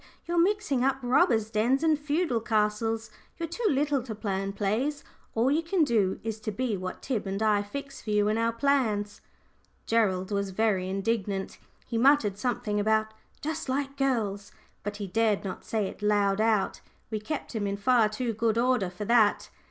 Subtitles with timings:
[0.25, 3.11] "You're mixing up robbers' dens and feudal castles.
[3.37, 5.03] You're too little to plan plays.
[5.35, 8.35] All you can do is to be what Tib and I fix for you in
[8.35, 9.21] our plans."
[9.85, 11.59] Gerald was very indignant.
[11.85, 14.51] He muttered something about "just like girls,"
[14.81, 16.81] but he dared not say it loud out;
[17.11, 19.51] we kept him in far too good order for that.